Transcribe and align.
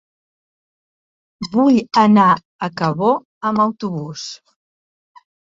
Vull 1.55 1.77
anar 2.05 2.31
a 2.37 2.71
Cabó 2.81 3.13
amb 3.51 3.63
autobús. 3.67 4.27